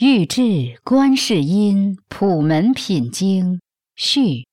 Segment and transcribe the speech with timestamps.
[0.00, 3.60] 欲至观世音普门品经
[3.96, 4.46] 序。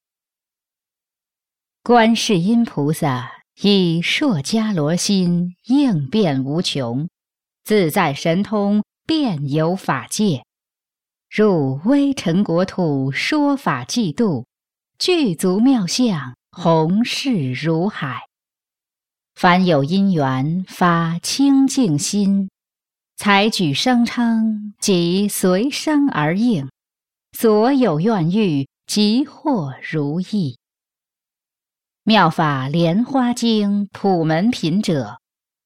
[1.83, 7.07] 观世音菩萨以烁迦罗心应变无穷，
[7.63, 10.43] 自在神通遍游法界，
[11.29, 14.47] 入微尘国土说法济度，
[14.97, 18.21] 具足妙相宏誓如海。
[19.35, 22.49] 凡有因缘发清净心。
[23.17, 26.69] 采举声称，即随声而应，
[27.31, 30.57] 所有愿欲即获如意。
[32.03, 35.19] 妙法莲花经普门品者，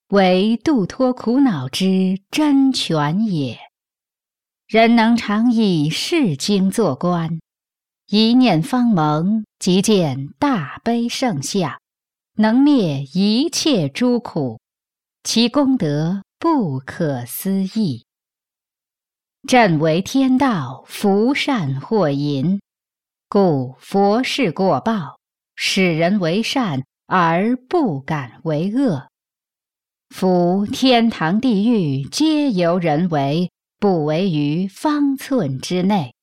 [0.09, 3.57] 为度脱苦恼之真权也。
[4.67, 7.39] 人能常以是经作观，
[8.07, 11.81] 一念方蒙，即见大悲圣相，
[12.35, 14.59] 能灭一切诸苦，
[15.23, 16.21] 其功德。
[16.41, 18.05] 不可思议，
[19.45, 22.61] 朕为天道，福善祸淫，
[23.27, 25.19] 故佛事过报，
[25.57, 29.09] 使人为善而不敢为恶。
[30.15, 36.15] 夫天堂地狱皆由人为，不为于方寸之内。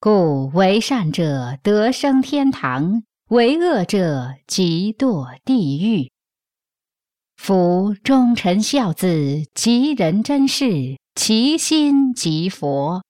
[0.00, 6.10] 故为善者得生天堂，为恶者即堕地狱。
[7.36, 13.04] 夫忠臣孝子，吉人真事，其心即佛，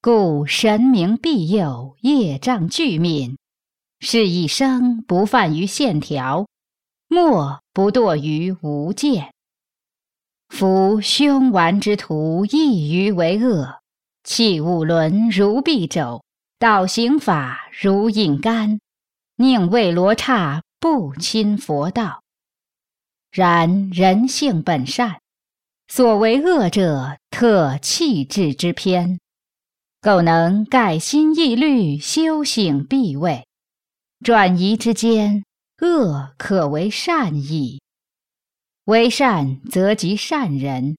[0.00, 3.36] 故神明庇佑，业障俱泯，
[4.00, 6.46] 是一生不犯于线条，
[7.08, 9.32] 莫不堕于无间。
[10.48, 13.80] 夫凶顽之徒，易于为恶，
[14.24, 16.22] 弃五伦如敝帚，
[16.58, 18.80] 倒行法如饮甘，
[19.36, 22.21] 宁为罗刹，不亲佛道。
[23.32, 25.20] 然人性本善，
[25.88, 29.18] 所为恶者特气质之偏，
[30.02, 33.46] 苟能改心易虑，修行必位，
[34.22, 35.44] 转移之间，
[35.80, 37.80] 恶可为善矣。
[38.84, 40.98] 为善则即善人，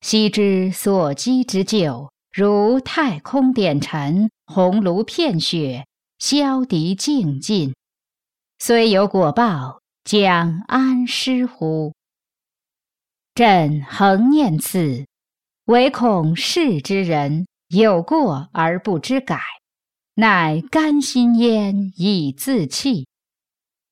[0.00, 5.86] 悉之所积之旧，如太空点尘，红炉片雪，
[6.18, 7.72] 消敌净尽，
[8.58, 9.79] 虽有果报。
[10.10, 11.94] 将安师乎？
[13.32, 15.06] 朕恒念此，
[15.66, 19.38] 唯恐世之人有过而不知改，
[20.16, 23.06] 乃甘心焉以自弃。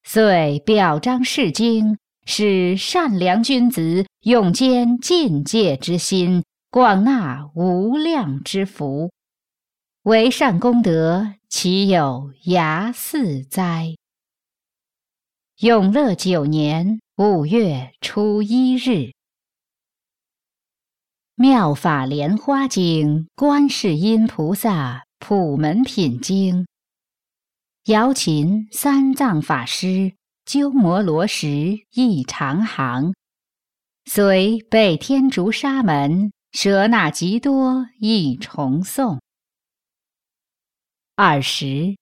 [0.03, 1.97] 遂表彰世经，
[2.27, 9.13] 使善良君子永坚尽戒之心，广纳无量之福。
[10.03, 13.95] 为善功德，岂有涯似哉？
[15.61, 18.91] 永乐九年五月初一日，
[21.35, 26.65] 《妙法莲花经》观世音菩萨普门品经，
[27.87, 30.15] 瑶琴三藏法师
[30.45, 33.13] 鸠摩罗什译长行，
[34.05, 39.19] 随北天竺沙门舍那吉多译重诵。
[41.17, 41.97] 二十。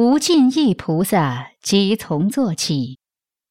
[0.00, 2.98] 无尽意菩萨即从坐起，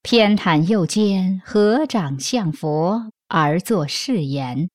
[0.01, 4.67] 偏袒右肩，合掌向佛而作誓言：“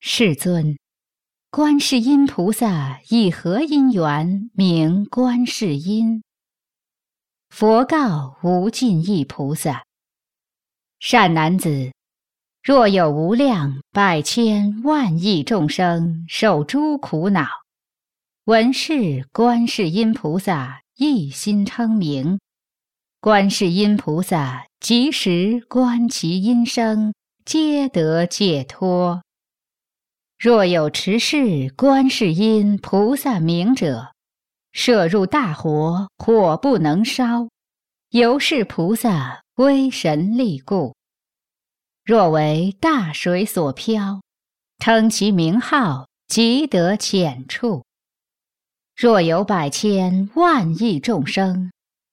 [0.00, 0.78] 世尊，
[1.50, 6.22] 观世音菩萨以何因缘名观世音？”
[7.52, 9.84] 佛告无尽意菩萨
[10.98, 11.92] ：“善男子，
[12.62, 17.46] 若有无量百千万亿众生受诸苦恼。”
[18.46, 22.38] 闻是观世音菩萨一心称名，
[23.18, 27.14] 观世音菩萨即时观其音声，
[27.46, 29.22] 皆得解脱。
[30.38, 34.12] 若有持是观世音菩萨名者，
[34.72, 37.48] 摄入大火，火不能烧，
[38.10, 40.94] 由是菩萨威神力故。
[42.04, 44.20] 若为大水所漂，
[44.80, 47.82] 称其名号，即得浅处。
[48.96, 51.72] 若有百千万亿众生，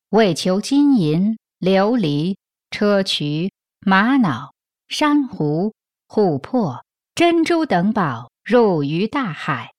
[0.09, 2.35] 为求金银、琉璃、
[2.71, 3.51] 砗磲、
[3.85, 4.51] 玛瑙、
[4.87, 5.73] 珊瑚、
[6.07, 6.83] 琥珀、
[7.13, 9.73] 珍珠等宝，入于大海，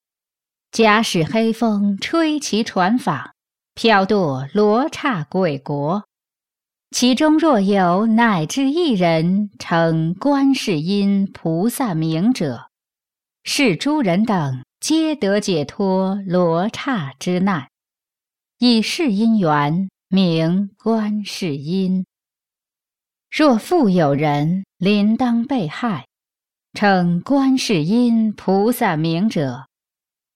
[0.70, 3.30] 假使黑风吹其船舫，
[3.74, 6.04] 飘堕罗刹鬼国。
[6.92, 12.68] 其中若有乃至一人称观世音菩萨名者，
[13.42, 14.62] 是诸人等。
[14.82, 17.68] 皆得解脱罗刹之难，
[18.58, 22.04] 以是因缘名观世音。
[23.30, 26.08] 若复有人临当被害，
[26.74, 29.68] 称观世音菩萨名者，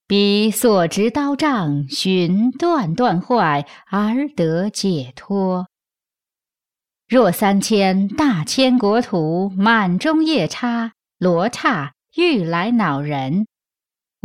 [0.06, 5.66] 彼所执刀杖，寻断断坏而得解脱。
[7.08, 13.48] 若三千大千国土满中夜叉罗刹欲来恼人，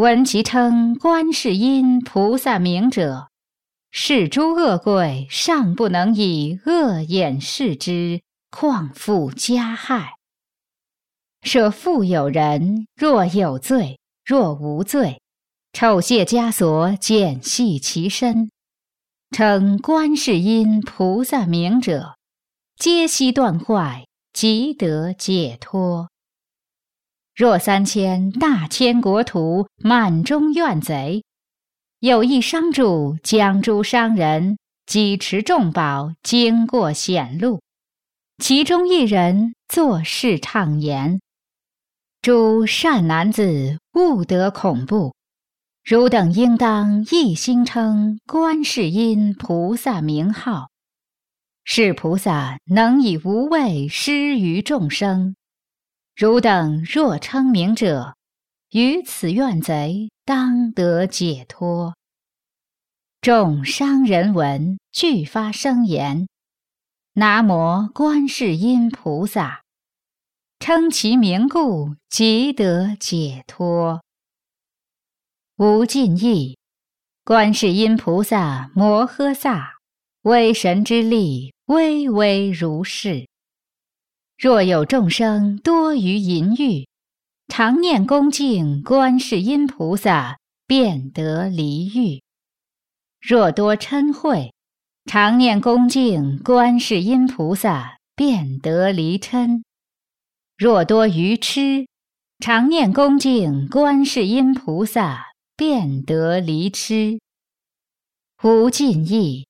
[0.01, 3.27] 闻其称观世音菩萨名者，
[3.91, 8.19] 是诸恶鬼尚不能以恶眼视之，
[8.49, 10.15] 况复加害？
[11.43, 15.21] 设复有人，若有罪，若无罪，
[15.71, 18.49] 丑卸枷锁，剪系其身，
[19.29, 22.15] 称观世音菩萨名者，
[22.75, 26.10] 皆悉断坏，即得解脱。
[27.41, 31.23] 若三千大千国土满中怨贼，
[31.97, 37.59] 有一商主将诸商人几持重宝，经过险路，
[38.37, 41.19] 其中一人作事唱言。
[42.21, 45.15] 诸善男子，勿得恐怖。
[45.83, 50.69] 汝等应当一心称观世音菩萨名号。
[51.63, 55.35] 是菩萨能以无畏施于众生。
[56.21, 58.15] 汝等若称名者，
[58.73, 61.95] 于此怨贼当得解脱。
[63.21, 66.27] 众商人闻，俱发声言
[67.17, 69.63] ：“南无观世音菩萨。”
[70.61, 74.03] 称其名故，即得解脱。
[75.57, 76.55] 无尽意，
[77.23, 79.79] 观世音菩萨摩诃萨，
[80.21, 83.27] 威神之力，巍巍如是。
[84.41, 86.87] 若有众生多于淫欲，
[87.47, 92.23] 常念恭敬观世音菩萨，便得离欲；
[93.19, 94.49] 若多嗔恚，
[95.05, 99.61] 常念恭敬观世音菩萨，便得离嗔。
[100.57, 101.85] 若多愚痴，
[102.39, 107.19] 常念恭敬观世音菩萨，便得离痴。
[108.41, 109.45] 无尽意，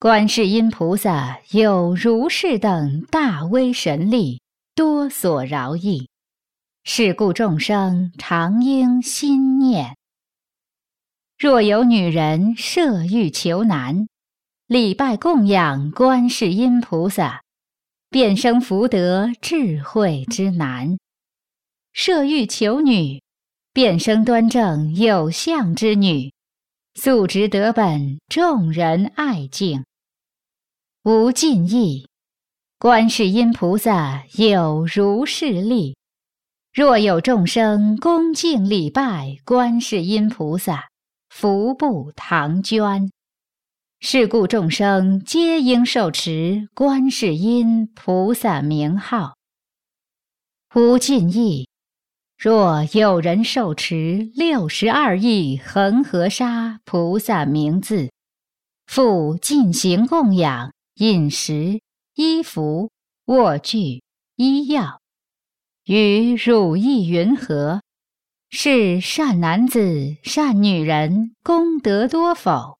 [0.00, 4.40] 观世音菩萨有如是等大威神力，
[4.74, 6.08] 多所饶益。
[6.84, 9.94] 是故众生常应心念。
[11.36, 14.08] 若有女人设欲求男，
[14.66, 17.42] 礼拜供养观世音菩萨。
[18.08, 20.98] 便生福德智慧之男，
[21.92, 23.22] 设欲求女，
[23.74, 26.32] 便生端正有相之女，
[26.94, 29.84] 素质德本，众人爱敬，
[31.12, 32.06] 无尽意。
[32.78, 35.96] 观世音菩萨有如是力。
[36.72, 40.88] 若有众生恭敬礼拜观世音菩萨，
[41.28, 43.10] 福不唐捐。
[43.98, 49.34] 是故众生皆应受持观世音菩萨名号。
[50.76, 51.68] 无尽意。
[52.38, 58.12] 若有人受持六十二亿恒河沙菩萨名字，
[58.86, 61.80] 复进行供养、饮食、
[62.14, 62.90] 衣服、
[63.24, 64.02] 卧具、
[64.36, 65.00] 医药，
[65.86, 67.80] 与汝意云何？
[68.50, 72.78] 是善男子、善女人，功德多否？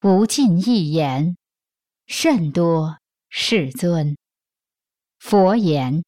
[0.00, 1.36] 无尽一言，
[2.06, 2.96] 甚多。
[3.28, 4.16] 世尊，
[5.18, 6.02] 佛言：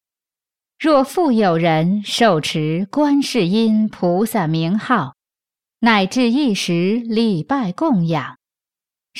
[0.79, 5.13] 若复有人受持观世音菩萨名号，
[5.81, 8.39] 乃至一时礼拜供养，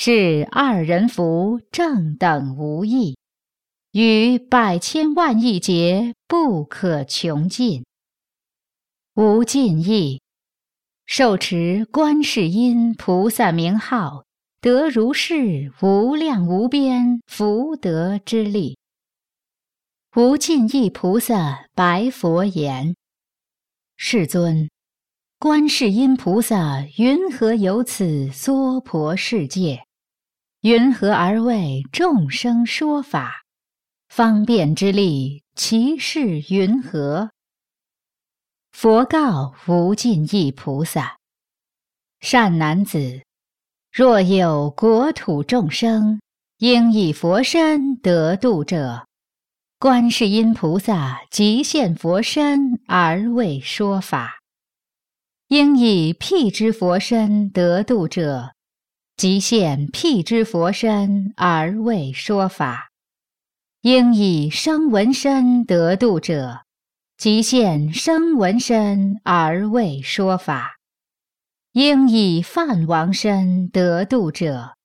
[0.00, 3.18] 是二人福正等无异，
[3.90, 7.84] 于百千万亿劫不可穷尽。
[9.16, 10.22] 无尽意，
[11.04, 14.22] 受持观世音菩萨名号。
[14.60, 18.78] 得如是无量无边福德之力。
[20.14, 22.94] 无尽意菩萨白佛言
[23.98, 24.70] ：“世尊，
[25.40, 29.87] 观世音菩萨云何有此娑婆世界？
[30.68, 33.42] 云何而为众生说法？
[34.10, 37.30] 方便之力，其事云何？”
[38.70, 41.16] 佛告无尽意菩萨
[42.20, 43.22] ：“善男子。”
[43.90, 46.20] 若有国土众生
[46.58, 49.06] 应以佛身得度者，
[49.78, 54.36] 观世音菩萨即现佛身而为说法；
[55.46, 58.52] 应以辟支佛身得度者，
[59.18, 62.86] 即现辟支佛身而为说法；
[63.80, 66.60] 应以声闻身得度者，
[67.16, 70.76] 即现声闻身而为说法。
[71.72, 74.76] 应以梵王身得度者，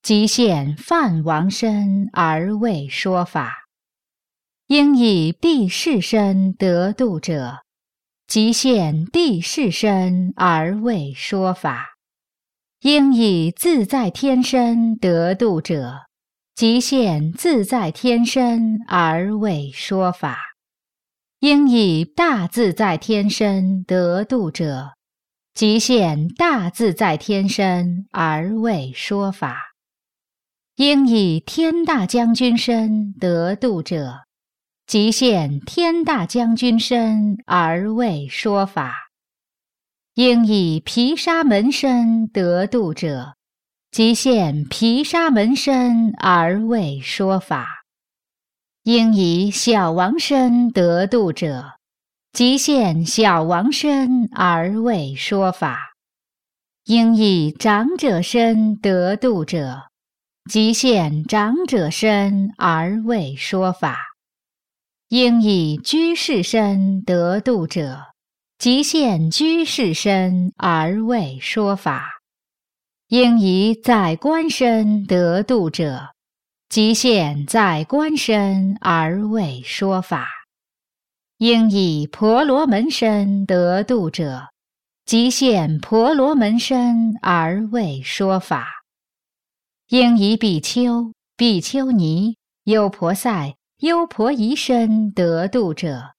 [0.00, 3.50] 即现梵王身而为说法；
[4.68, 7.58] 应以地势身得度者，
[8.26, 11.91] 即现地势身而为说法；
[12.82, 16.06] 应以自在天身得度者，
[16.56, 20.34] 即现自在天身而为说法；
[21.38, 24.94] 应以大自在天身得度者，
[25.54, 29.54] 即现大自在天身而为说法；
[30.74, 34.22] 应以天大将军身得度者。
[34.88, 39.11] 即现天大将军身而为说法，
[40.14, 43.34] 应以毗沙门身得度者，
[43.90, 47.64] 即现毗沙门身而为说法；
[48.82, 51.78] 应以小王身得度者，
[52.30, 55.76] 即现小王身而为说法；
[56.84, 59.84] 应以长者身得度者，
[60.50, 63.98] 即现长者身而为说法。
[65.08, 68.11] 应以居士身得度者，
[68.62, 71.98] 即现居士身而为说法；
[73.08, 76.10] 应以在官身得度者，
[76.68, 80.26] 即现在官身而为说法；
[81.38, 84.50] 应以婆罗门身得度者，
[85.04, 88.62] 即现婆罗门身而为说法；
[89.88, 93.56] 应以比丘、比丘尼、优婆塞。
[93.78, 96.12] 优婆夷身得度者，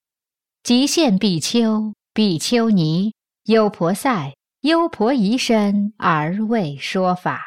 [0.62, 3.16] 即现比丘、比丘尼、
[3.46, 7.42] 优婆塞、优婆夷身而为说法。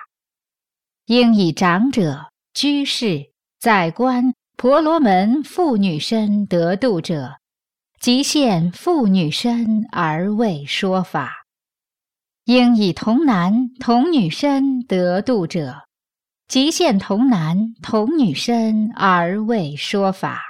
[1.04, 3.30] 应以长者、居士、
[3.60, 7.36] 在官、婆罗门妇女身得度者，
[8.00, 11.44] 即现妇女身而为说法。
[12.46, 15.86] 应以童男、童女身得度者。
[16.48, 20.40] 即现童男童女身而为说法，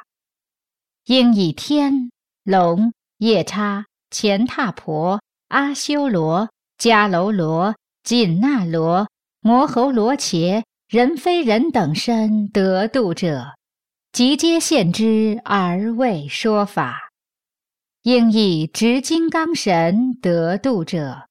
[1.06, 2.10] 应以天
[2.44, 6.48] 龙夜叉乾闼婆阿修罗
[6.78, 9.08] 迦楼罗紧那罗
[9.40, 13.54] 摩喉罗伽人非人等身得度者，
[14.12, 17.10] 即皆现之而为说法。
[18.02, 21.26] 应以执金刚神得度者。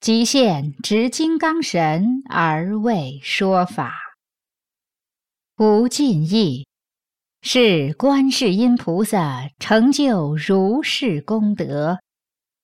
[0.00, 3.94] 即现执金刚神而为说法，
[5.58, 6.66] 无尽意，
[7.42, 12.00] 是观世音菩萨成就如是功德，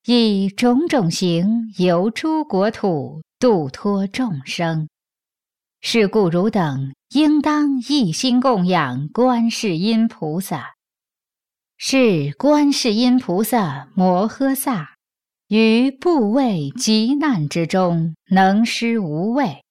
[0.07, 4.89] 以种种行游诸国土，度脱众生。
[5.81, 10.75] 是故汝等应当一心供养观世音菩萨。
[11.77, 14.97] 是观世音菩萨摩诃萨。
[15.49, 19.65] 于怖畏极难之中，能施无畏。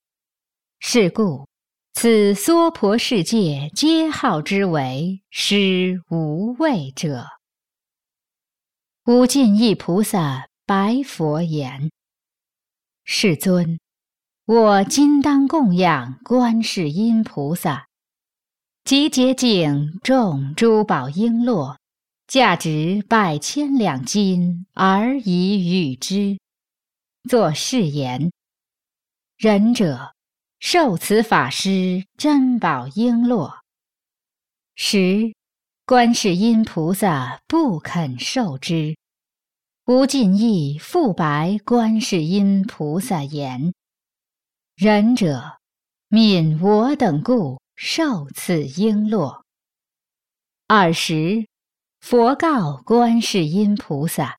[0.80, 1.48] 是故，
[1.94, 7.28] 此娑婆世界皆号之为施无畏者。
[9.08, 11.90] 无尽意菩萨白佛言
[13.08, 13.80] ：“世尊，
[14.44, 17.88] 我今当供养观世音菩萨，
[18.84, 21.78] 集洁净众珠宝璎珞。”
[22.28, 26.38] 价值百千两金而以与之，
[27.30, 28.34] 作誓言：
[29.38, 30.14] 仁者
[30.60, 33.60] 受此法师珍宝璎珞。
[34.76, 35.34] 十
[35.88, 38.98] 观世音菩萨不肯受之，
[39.86, 43.74] 无尽意复白观世音菩萨言：
[44.76, 45.60] 仁者
[46.10, 49.44] 悯我等故受此璎珞。
[50.68, 51.48] 二十。
[52.02, 54.38] 佛告观世音菩萨：“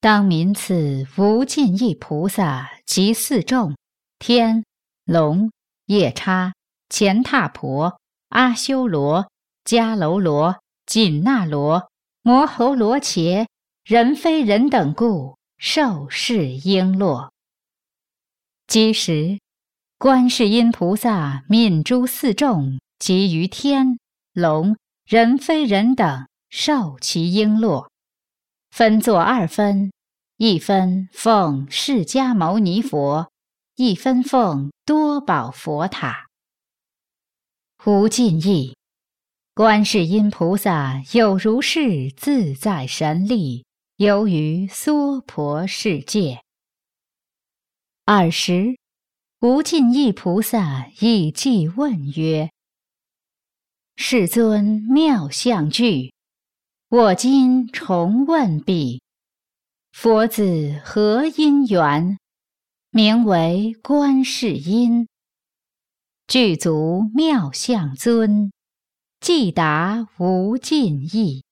[0.00, 3.76] 当名此无尽意菩萨及四众
[4.18, 4.64] 天
[5.04, 5.52] 龙
[5.84, 6.54] 夜叉
[6.88, 9.30] 乾闼婆阿修罗
[9.66, 11.90] 迦楼罗紧那罗
[12.22, 13.46] 摩喉罗伽
[13.84, 17.28] 人非人等故受是璎珞。
[18.66, 19.40] 即时，
[19.98, 23.98] 观世音菩萨悯诸四众及于天
[24.32, 27.88] 龙人非人等。”受其璎珞，
[28.70, 29.92] 分作二分：
[30.36, 33.30] 一分奉释迦牟尼佛，
[33.74, 36.28] 一分奉多宝佛塔。
[37.84, 38.76] 无尽意，
[39.56, 43.64] 观世音菩萨有如是自在神力，
[43.96, 46.42] 游于娑婆世界。
[48.04, 48.76] 尔时，
[49.40, 52.50] 无尽意菩萨以偈问曰
[53.96, 56.12] ：“世尊妙相具。”
[56.90, 59.00] 我今重问彼：
[59.90, 62.18] 佛子何因缘？
[62.90, 65.08] 名为观世音。
[66.26, 68.52] 具足妙相尊。
[69.20, 71.44] 即达无尽意。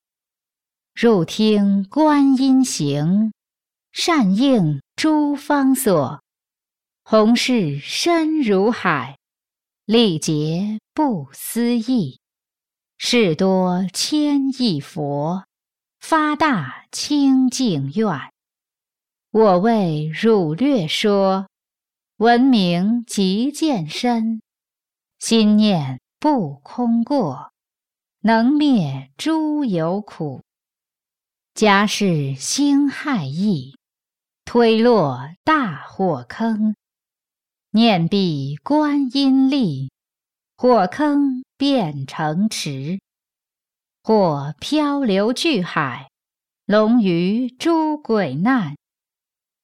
[0.94, 3.32] 入听观音行，
[3.92, 6.22] 善应诸方所。
[7.02, 9.18] 弘誓深如海，
[9.84, 12.20] 历劫不思议。
[12.96, 15.44] 事多千亿佛，
[16.00, 18.08] 发大清净愿。
[19.32, 21.48] 我为汝略说，
[22.18, 24.40] 闻名即见身，
[25.18, 27.52] 心念不空过，
[28.26, 30.42] 能灭诸有苦。
[31.52, 33.76] 家事兴害易，
[34.46, 36.74] 推落大火坑。
[37.72, 39.90] 念必观音力，
[40.56, 42.98] 火坑变成池；
[44.02, 46.08] 或漂流巨海，
[46.64, 48.74] 龙鱼诸鬼难。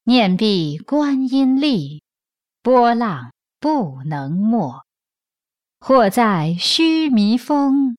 [0.03, 2.03] 念必观音力，
[2.61, 4.83] 波浪不能没；
[5.79, 7.97] 或在须弥峰，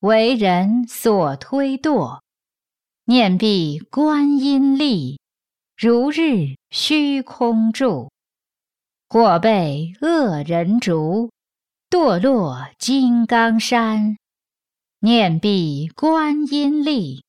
[0.00, 2.20] 为人所推堕。
[3.04, 5.18] 念毕观音力，
[5.76, 8.10] 如日虚空住。
[9.08, 11.30] 或被恶人逐，
[11.88, 14.18] 堕落金刚山。
[15.00, 17.24] 念毕观音力，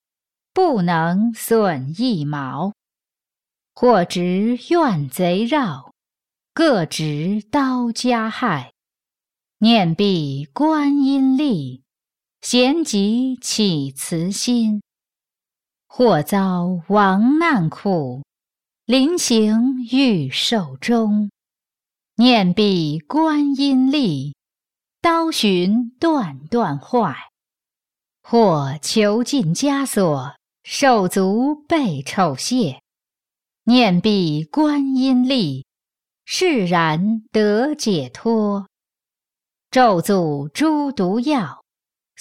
[0.54, 2.74] 不能损一毛。
[3.74, 5.94] 或执怨贼绕，
[6.54, 8.74] 各执刀加害。
[9.60, 11.84] 念毕观音力，
[12.42, 14.82] 贤集起慈心。
[15.88, 18.24] 或遭亡难苦，
[18.86, 21.30] 临行欲寿终。
[22.16, 24.36] 念毕观音力，
[25.02, 27.14] 刀寻断断坏；
[28.24, 32.80] 或囚禁枷锁，手足被丑亵。
[33.64, 35.66] 念毕观音力，
[36.24, 38.68] 释然得解脱。
[39.72, 41.59] 咒诅诸毒药，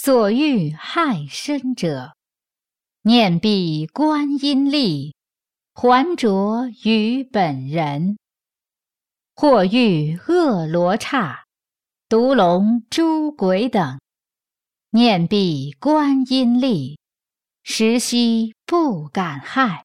[0.00, 2.14] 所欲害身者。
[3.02, 5.16] 念必观音力，
[5.74, 8.16] 还着于本人。
[9.34, 11.44] 或遇恶罗刹、
[12.08, 13.98] 毒龙、诸鬼等，
[14.90, 16.96] 念必观音力，
[17.64, 19.84] 时悉不敢害。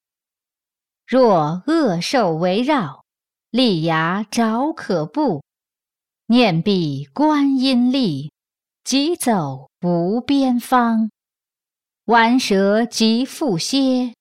[1.07, 3.03] 若恶兽围绕，
[3.49, 5.43] 利牙爪可怖，
[6.27, 8.31] 念必观音力，
[8.83, 11.09] 即走无边方。
[12.05, 14.13] 顽蛇即复歇，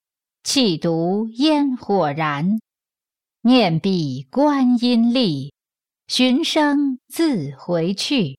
[0.44, 2.60] 气毒烟火燃。
[3.40, 5.52] 念彼观音力，
[6.06, 8.38] 寻声自回去。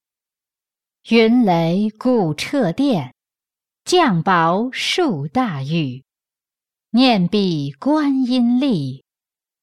[1.09, 3.13] 云雷鼓彻电，
[3.83, 6.05] 降雹数大雨。
[6.91, 9.03] 念彼观音力，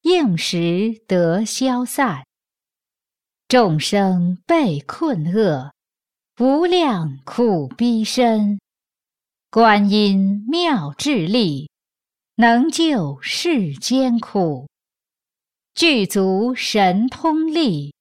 [0.02, 2.26] 应时得消散。
[3.48, 5.72] 众生被困厄，
[6.42, 8.58] 无量苦逼身。
[9.50, 11.68] 观音妙智力，
[12.36, 14.66] 能救世间苦。
[15.74, 17.92] 具足神通力，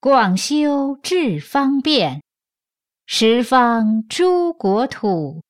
[0.00, 2.22] 广修智方便，
[3.04, 5.42] 十方诸国土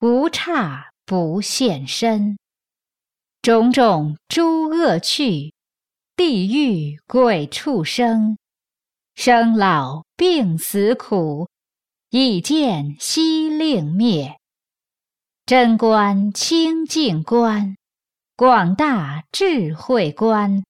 [0.00, 2.36] 无差不现身。
[3.40, 5.54] 种种诸恶趣，
[6.14, 8.36] 地狱鬼畜生，
[9.14, 11.48] 生老病死苦，
[12.10, 14.36] 以见悉令灭。
[15.46, 17.76] 真观清净观，
[18.36, 20.64] 广大智慧观。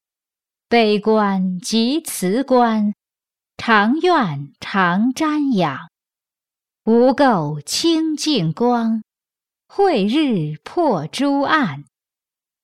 [0.69, 2.95] 悲观及慈观，
[3.57, 5.89] 常愿常瞻仰，
[6.85, 9.03] 无垢清净光，
[9.67, 11.85] 慧日破诸暗，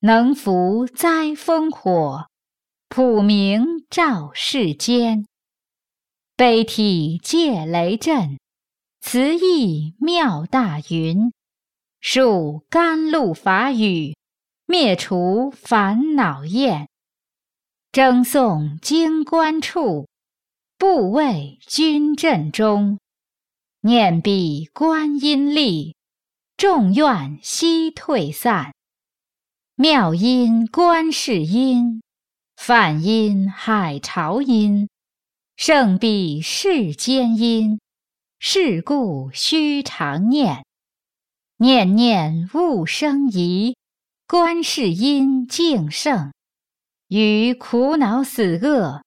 [0.01, 2.29] 能伏灾风火，
[2.89, 5.27] 普明照世间。
[6.37, 8.39] 悲体戒雷震，
[9.09, 11.33] 慈意妙大云，
[12.01, 14.17] 树甘露法雨，
[14.67, 16.89] 灭除烦恼厌。
[17.93, 20.09] 争诵经观处，
[20.77, 22.99] 不畏军阵中。
[23.83, 25.95] 念彼观音力，
[26.57, 28.75] 众怨悉退散。
[29.77, 32.03] 妙音观世音，
[32.57, 34.89] 梵音海潮音，
[35.57, 37.79] 胜彼世间音。
[38.49, 40.65] 是故须常念，
[41.57, 43.77] 念念勿生疑。
[44.29, 46.33] 观世音净圣。
[47.09, 49.03] 于苦恼死厄，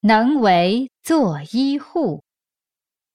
[0.00, 2.22] 能为作医护，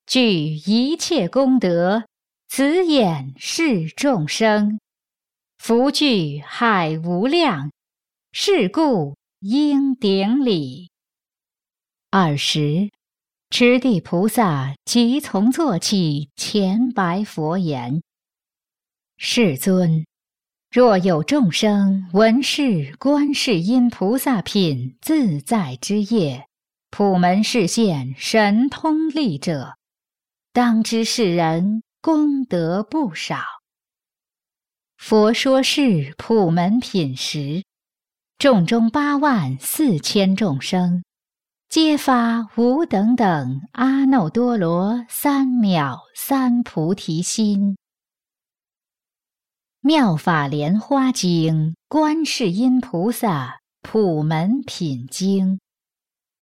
[0.08, 2.08] 具一切功德，
[2.48, 4.80] 慈眼视众生，
[5.60, 7.72] 福聚海无量，
[8.32, 10.90] 是故应顶礼。
[12.10, 12.90] 二十。
[13.50, 18.04] 持地菩萨即从坐起，前白佛言
[19.18, 20.06] ：“世尊，
[20.70, 26.46] 若有众生闻是观世音菩萨品自在之业，
[26.92, 29.78] 普门示现神通力者，
[30.52, 33.38] 当知世人功德不少。”
[35.00, 37.64] 佛说是普门品时，
[38.38, 41.04] 众中八万四千众生。
[41.70, 47.78] 皆发无等等阿耨多罗三藐三菩提心。
[49.82, 55.60] 妙法莲花经观世音菩萨普门品经。